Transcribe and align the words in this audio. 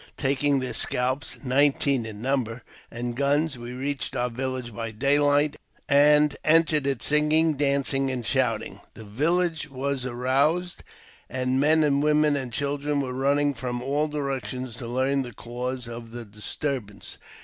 Taking 0.17 0.61
their 0.61 0.73
scalps 0.73 1.45
(nineteen 1.45 2.07
in 2.07 2.23
number) 2.23 2.63
and 2.89 3.15
guns, 3.15 3.55
we 3.59 3.71
reached 3.73 4.15
our 4.15 4.31
village 4.31 4.73
by 4.73 4.89
daylight, 4.89 5.57
and 5.87 6.35
entered 6.43 6.87
it 6.87 7.03
singing, 7.03 7.53
dancing, 7.53 8.09
and 8.09 8.25
shouting. 8.25 8.79
The 8.95 9.03
village 9.03 9.69
was 9.69 10.03
aroused, 10.07 10.83
and 11.29 11.59
men, 11.59 12.01
women, 12.01 12.35
and 12.35 12.51
children 12.51 13.01
came 13.01 13.13
running 13.15 13.53
from 13.53 13.79
all 13.79 14.07
directions 14.07 14.75
to 14.77 14.87
learn 14.87 15.21
the 15.21 15.33
cause 15.35 15.87
of 15.87 16.09
the 16.09 16.25
disturbance. 16.25 17.19